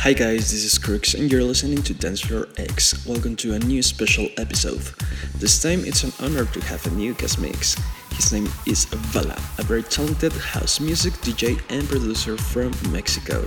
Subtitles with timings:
[0.00, 3.06] Hi guys, this is Crooks and you're listening to Dance Floor X.
[3.06, 4.82] Welcome to a new special episode.
[5.36, 7.76] This time it's an honor to have a new guest mix.
[8.18, 13.40] His name is Vala, a very talented house music DJ and producer from Mexico.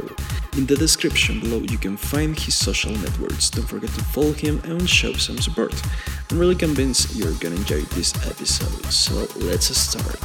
[0.55, 3.49] In the description below, you can find his social networks.
[3.49, 5.73] Don't forget to follow him and show some support.
[6.29, 10.15] I'm really convinced you're gonna enjoy this episode, so let's start.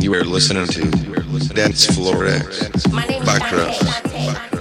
[0.00, 2.86] You are listening to Dance Floor X,
[3.26, 4.59] Background.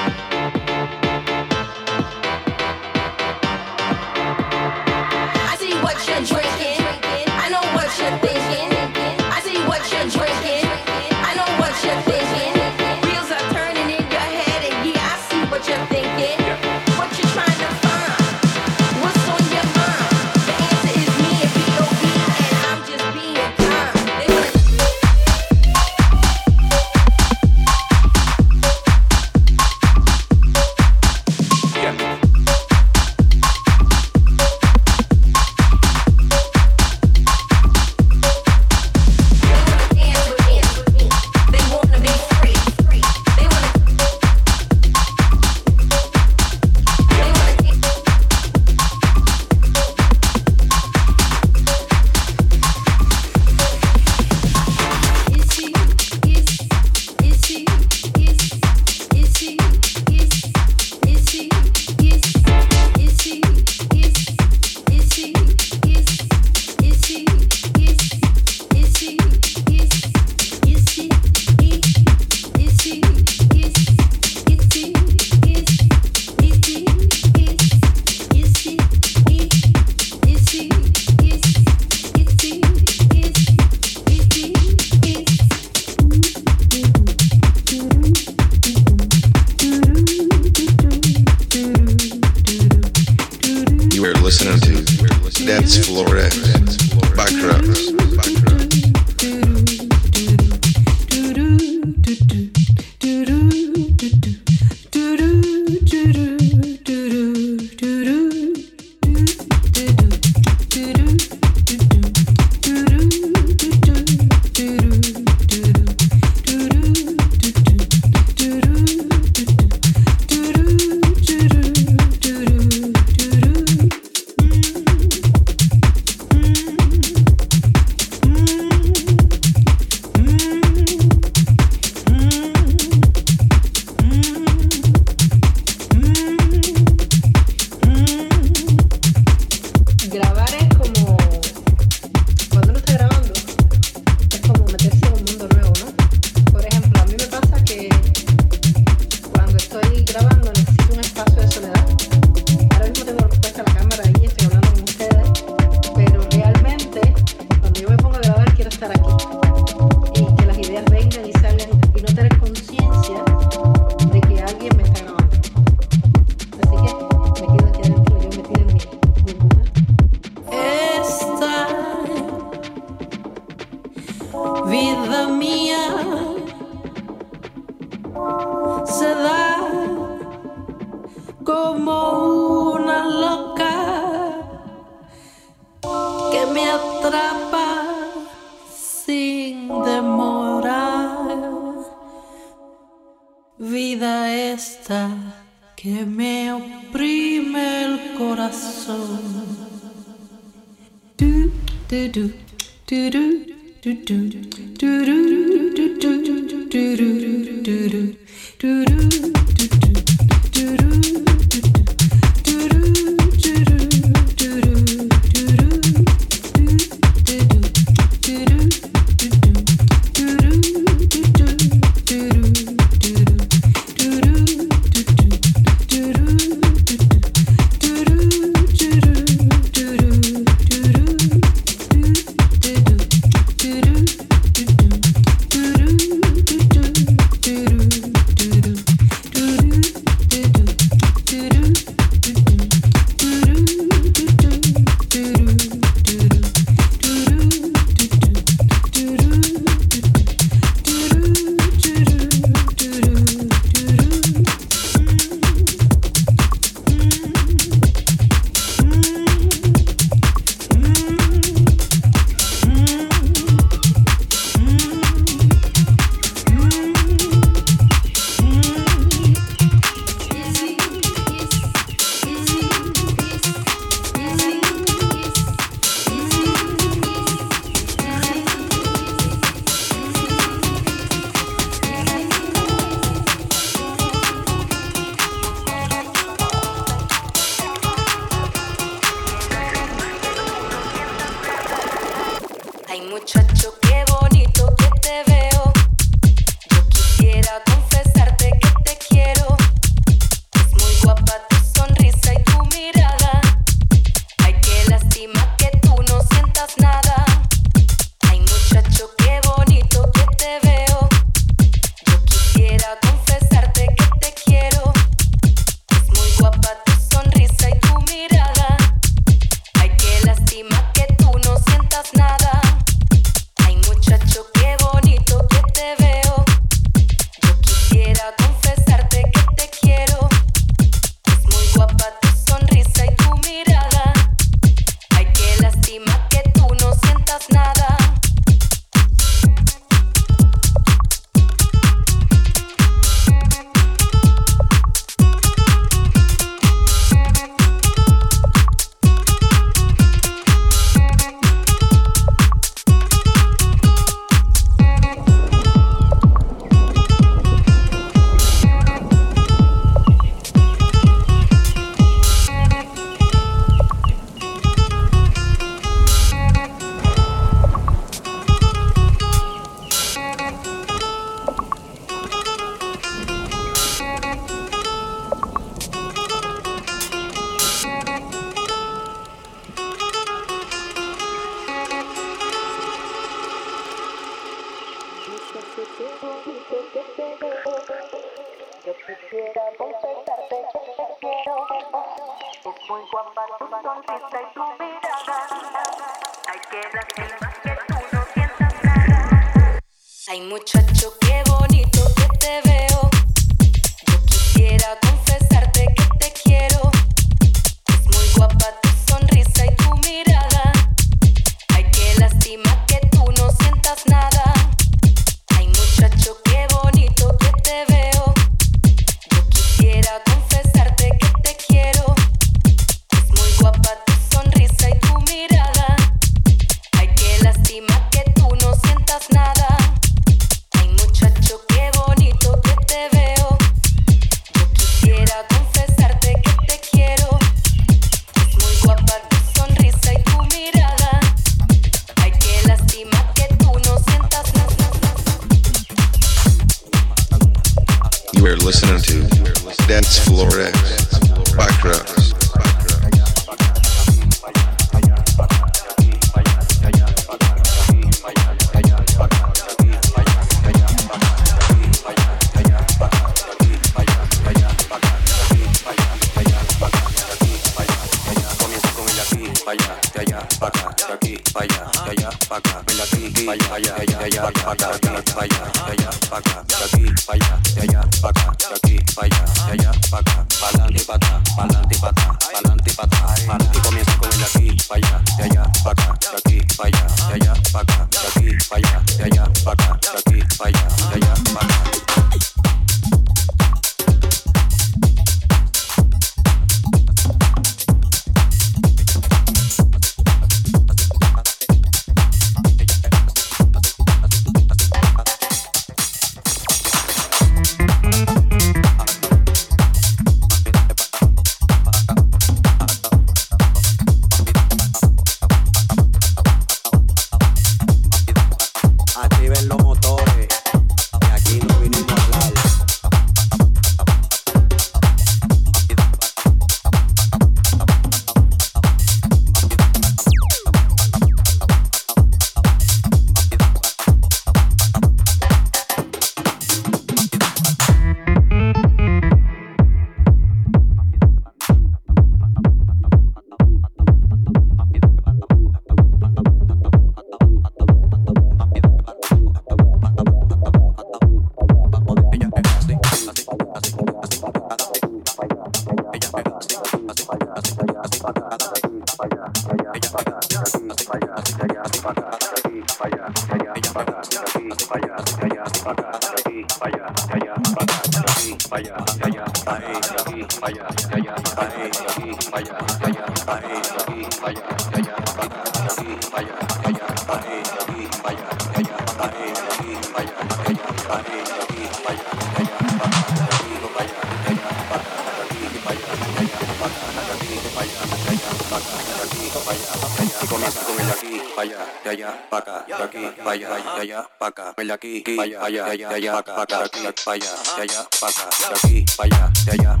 [595.00, 600.00] aquí, allá, allá, allá, acá, aquí, allá, allá, acá, aquí, allá, allá,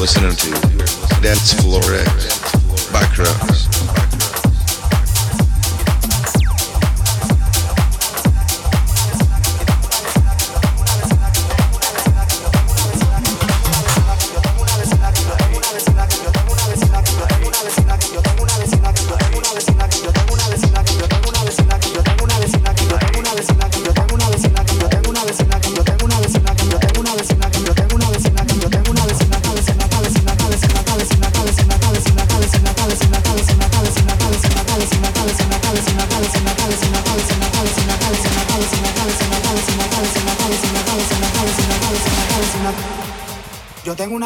[0.00, 0.50] listening to
[1.20, 2.92] Dance Florida eh?
[2.92, 3.97] background.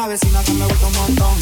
[0.03, 1.33] una vecina que me gusta un montón.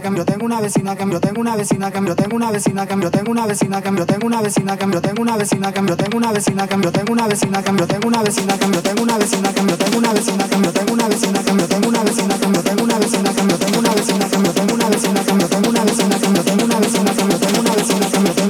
[0.00, 2.86] Vecina yo tengo una vecina que yo tengo una vecina que yo tengo una vecina
[2.86, 5.66] que yo tengo una vecina que yo tengo una vecina que yo tengo una vecina
[5.66, 9.52] que yo tengo una vecina que yo tengo una vecina que yo tengo una vecina
[9.52, 11.44] que yo tengo una vecina que yo tengo una vecina que yo tengo una vecina
[11.44, 14.28] que yo tengo una vecina que yo tengo una vecina que yo tengo una vecina
[14.30, 16.40] que yo tengo una vecina que yo tengo una vecina que yo tengo una vecina
[16.40, 18.49] que tengo una vecina que tengo una vecina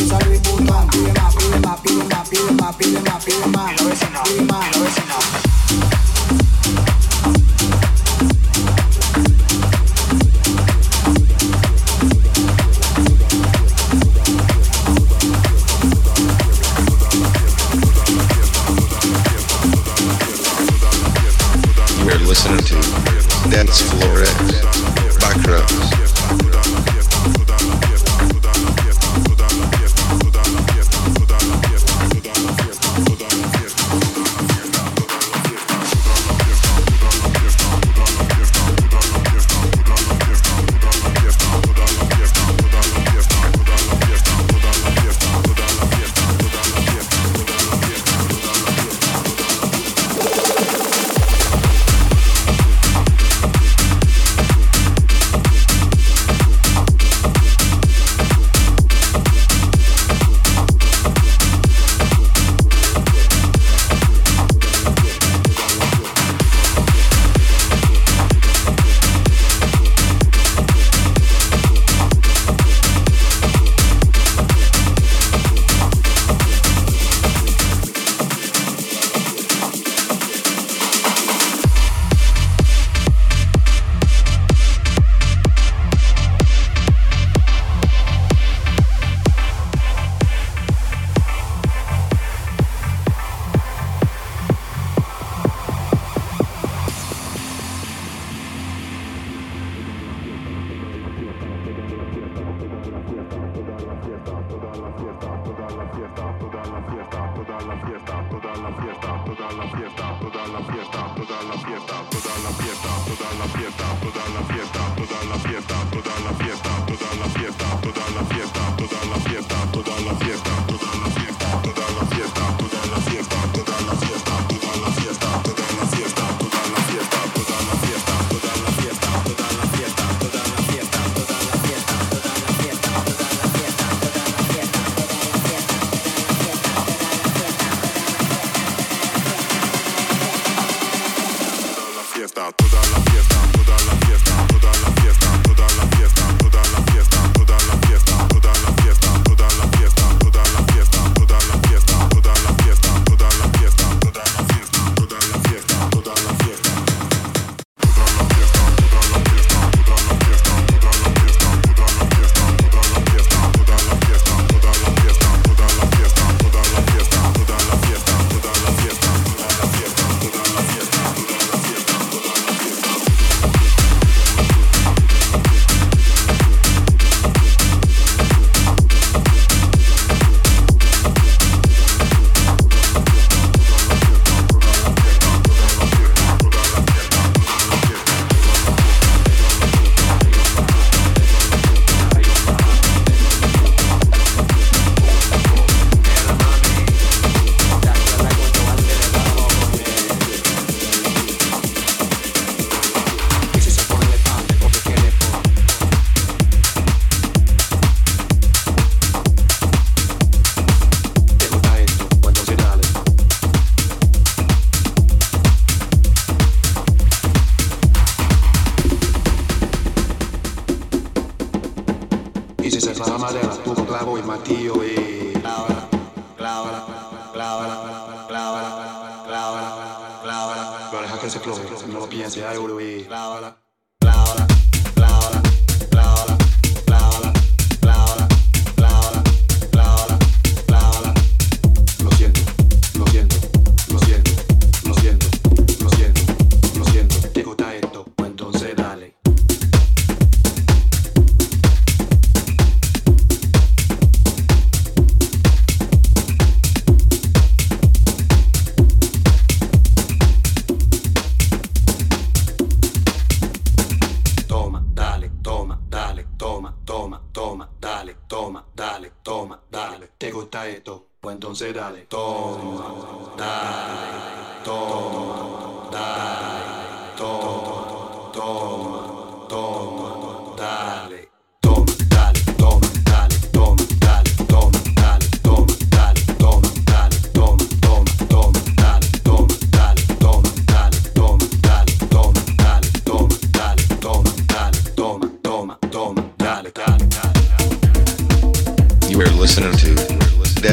[269.89, 274.27] dale, te gusta esto, pues entonces dale, todo, dale,
[274.61, 276.70] todo, dale.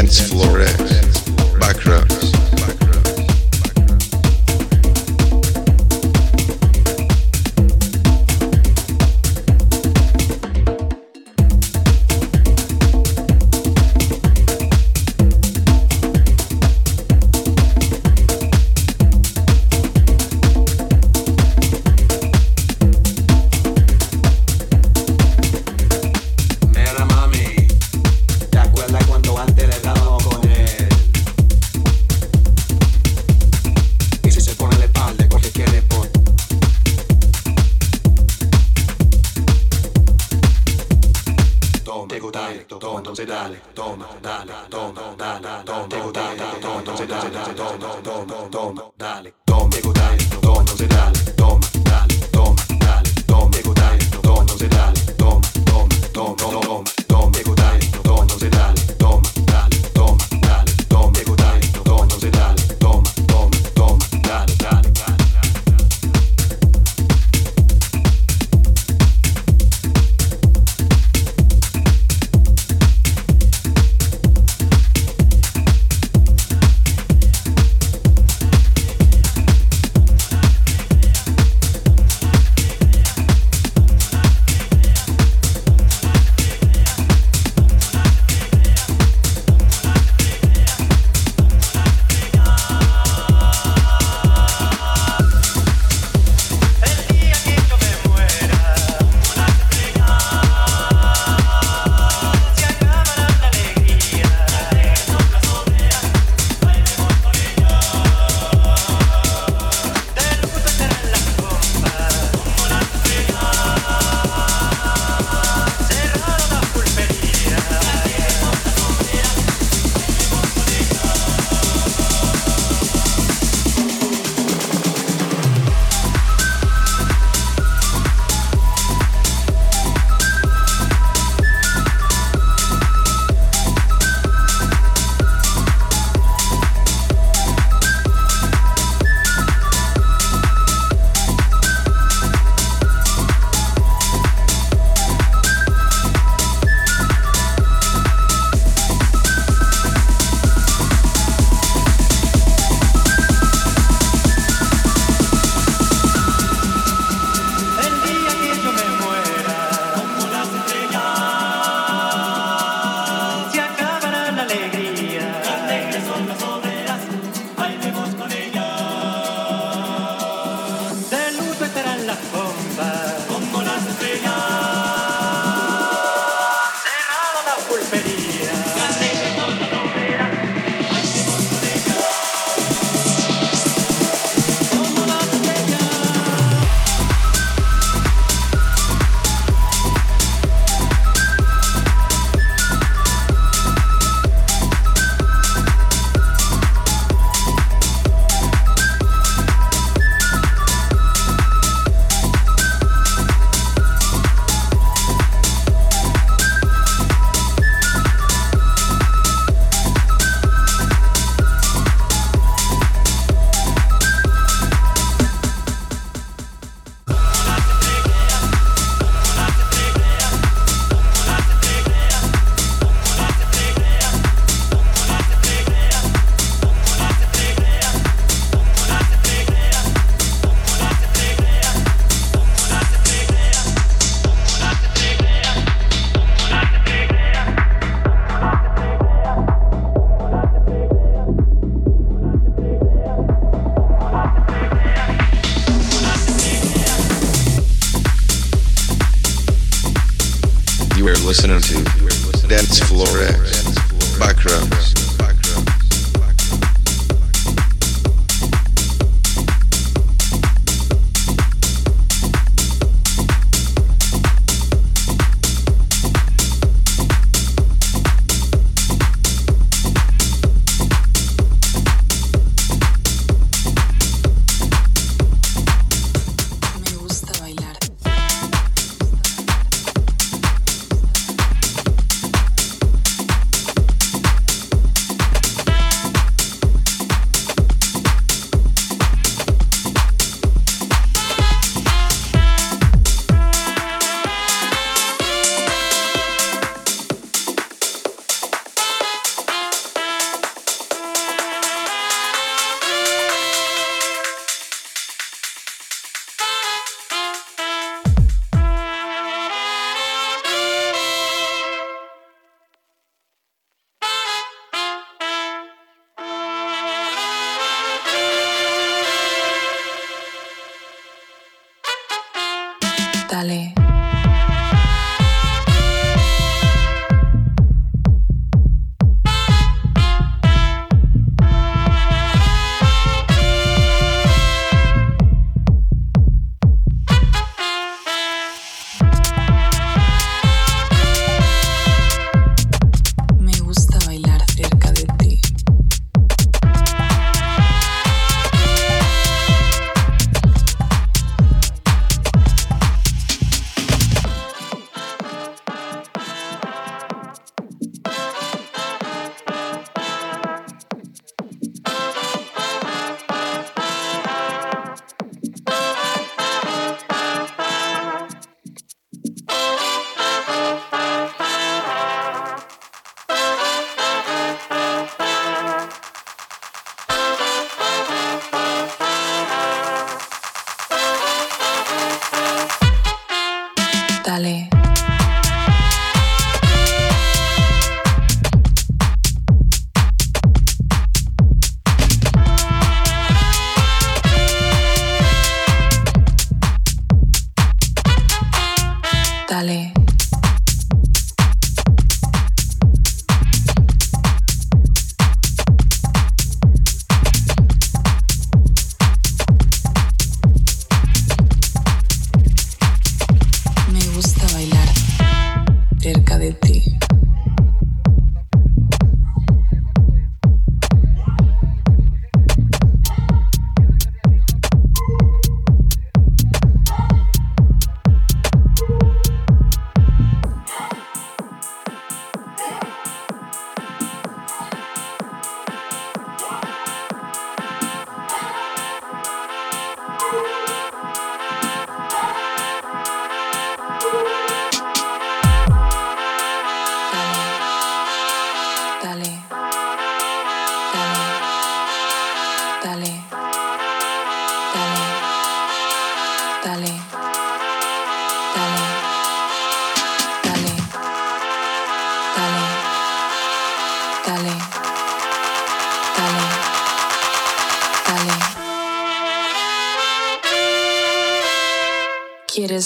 [0.08, 0.87] dance floor.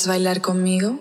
[0.02, 0.98] ¿Quieres bailar conmigo?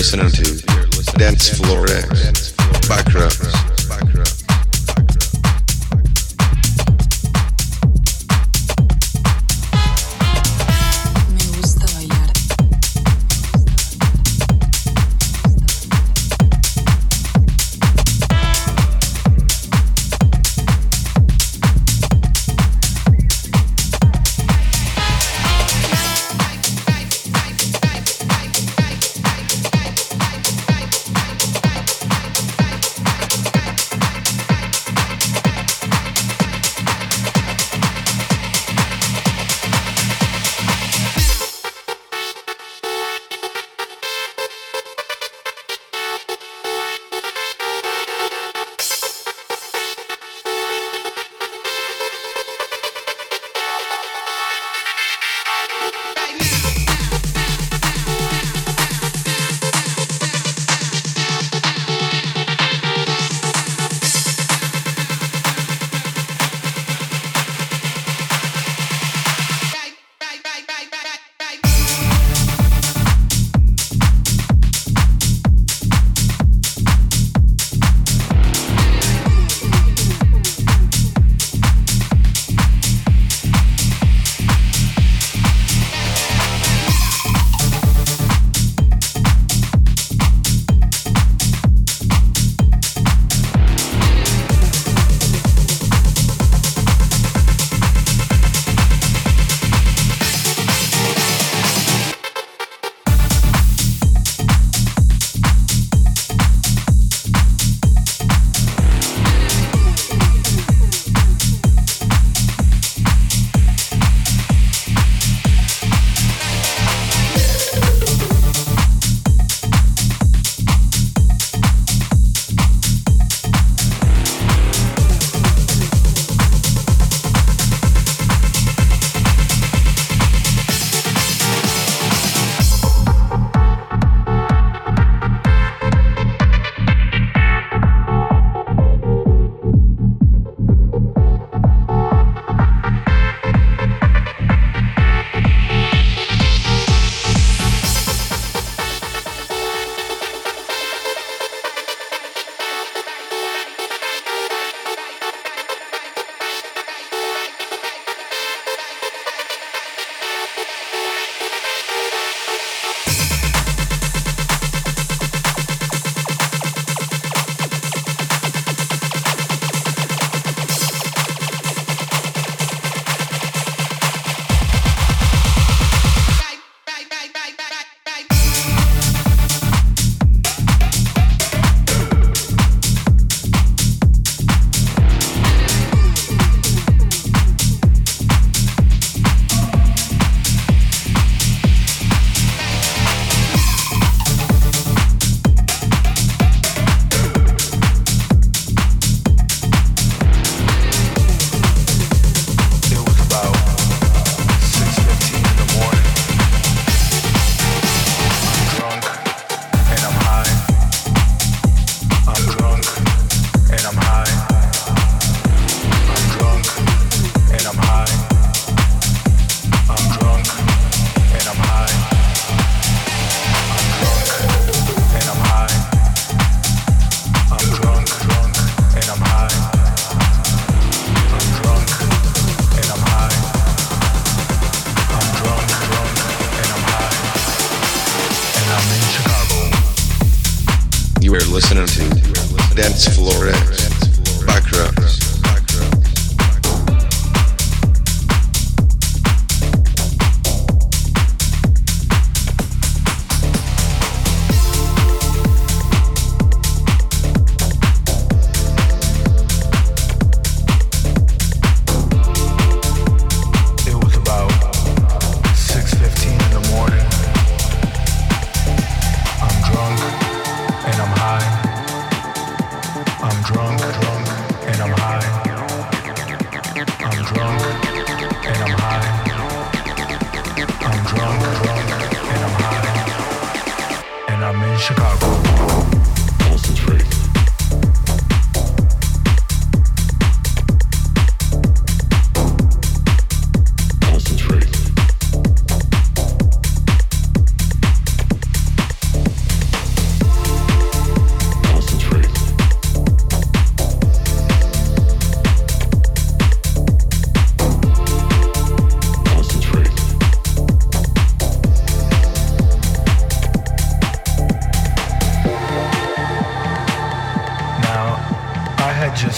[0.00, 2.52] listening to Dance Floor X
[2.88, 3.69] by Kraft.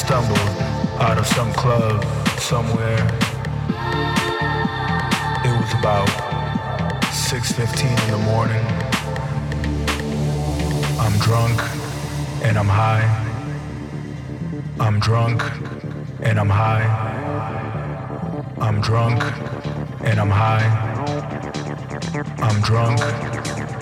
[0.06, 0.48] Stumbled
[0.98, 2.04] out of some club
[2.40, 2.98] somewhere.
[5.46, 6.10] It was about
[7.12, 8.64] 6:15 in the morning.
[11.04, 11.56] I'm drunk
[12.42, 13.06] and I'm high.
[14.80, 15.40] I'm drunk
[16.20, 16.86] and I'm high.
[18.60, 19.22] I'm drunk
[20.08, 20.68] and I'm high.
[22.48, 22.98] I'm drunk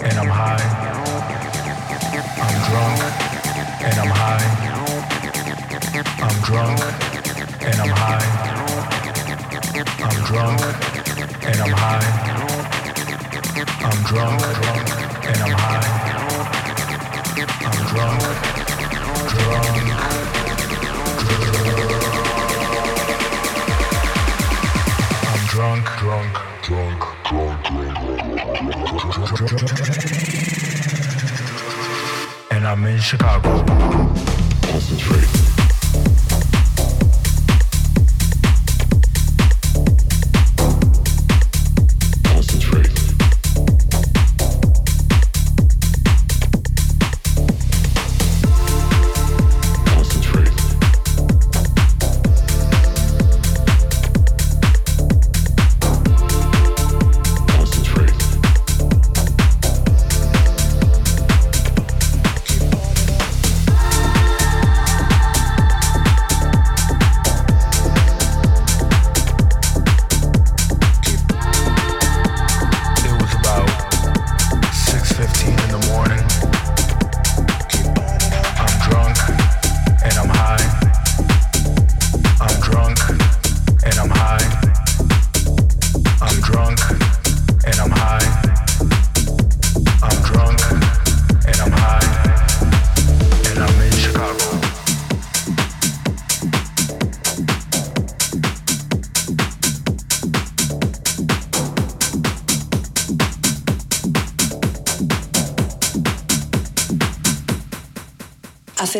[0.06, 0.66] and I'm high.
[2.46, 2.98] I'm drunk
[3.88, 4.69] and I'm high.
[6.52, 6.82] I'm drunk
[7.62, 8.26] and I'm high.
[10.00, 10.60] I'm drunk
[11.46, 12.08] and I'm high.
[13.84, 14.88] I'm drunk, drunk
[15.26, 15.86] and I'm high.
[17.62, 18.22] I'm drunk,
[19.30, 19.76] drunk,
[25.30, 26.34] I'm drunk, drunk,
[26.64, 27.62] drunk, drunk,
[29.46, 29.70] drunk,
[32.50, 33.50] and I'm in Chicago.
[33.50, 33.69] Concentrate.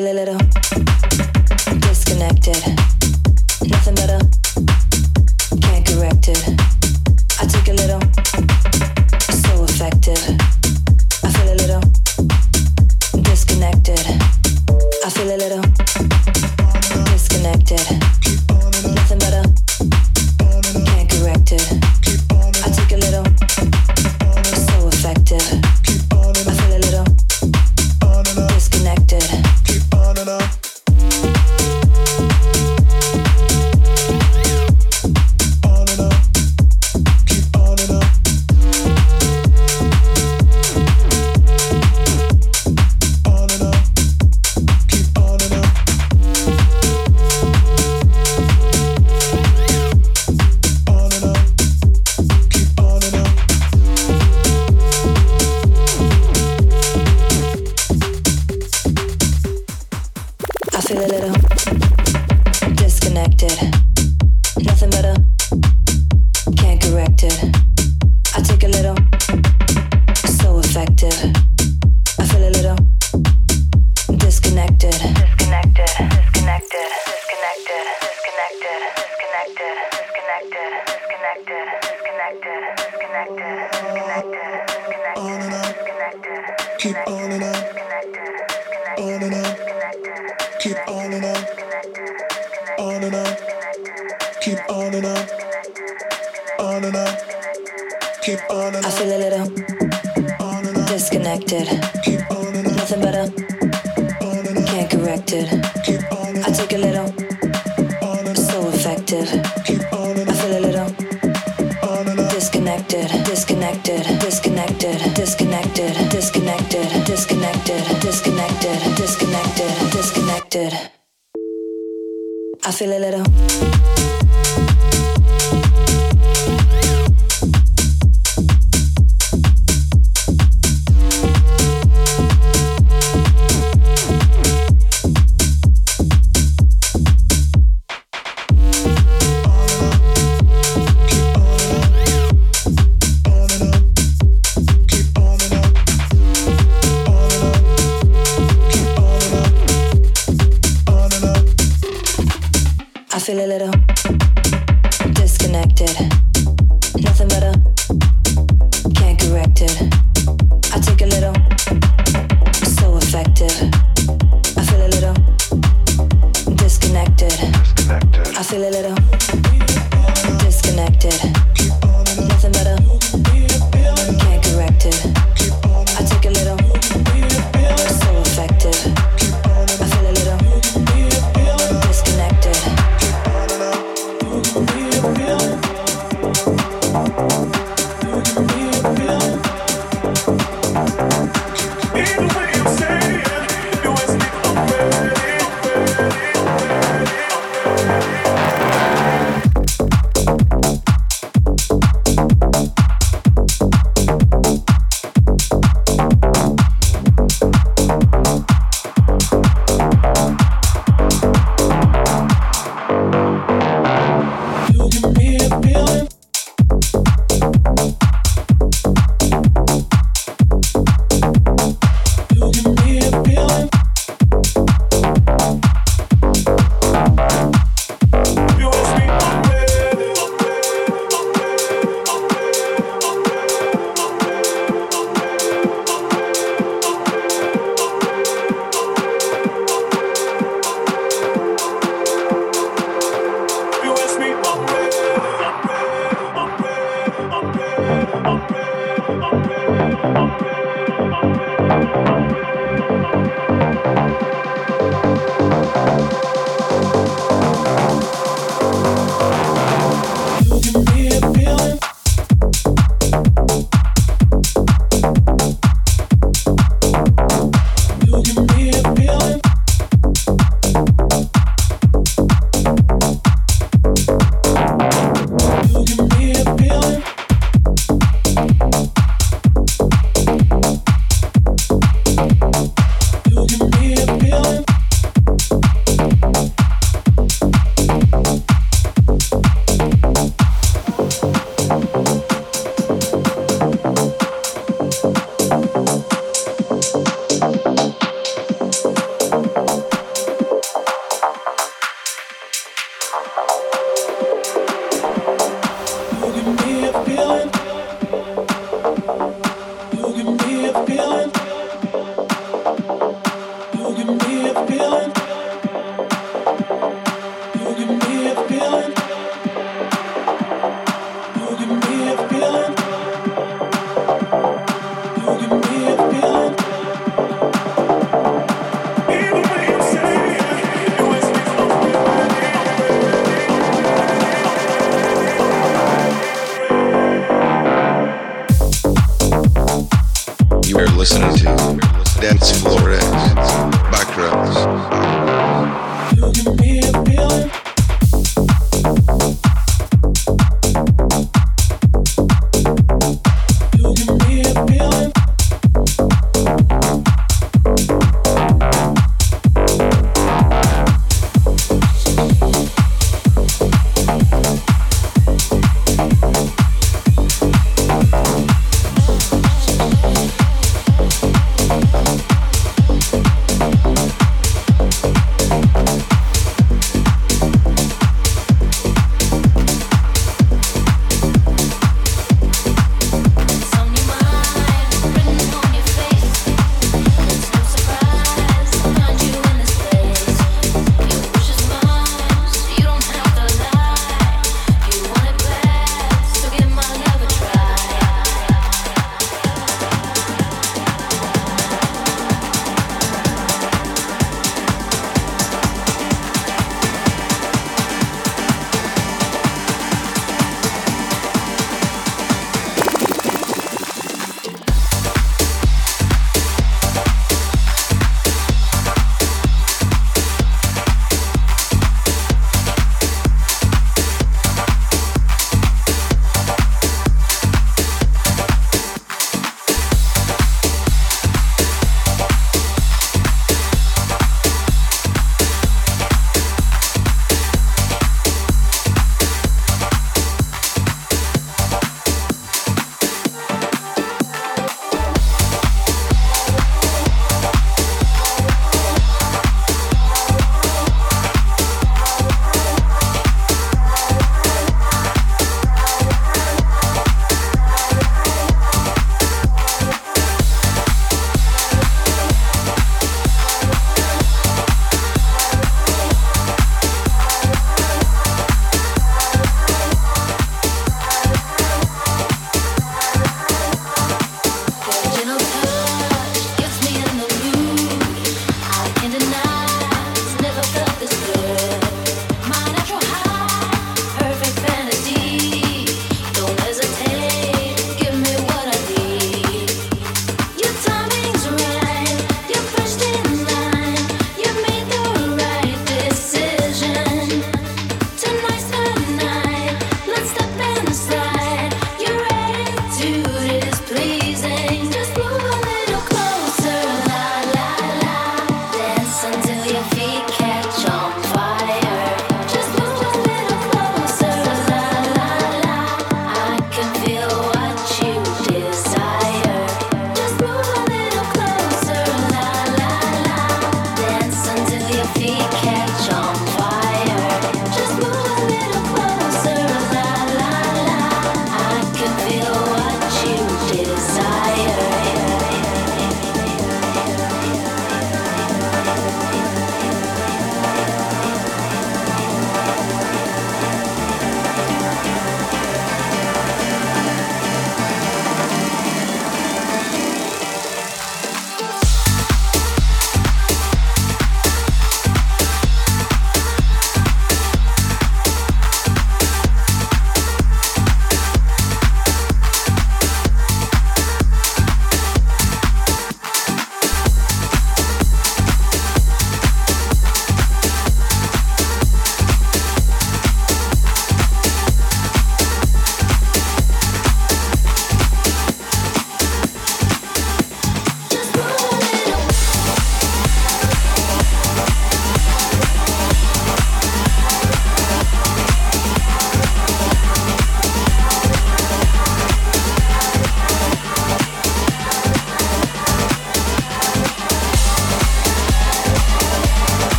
[0.00, 0.39] Feel a little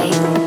[0.00, 0.39] rave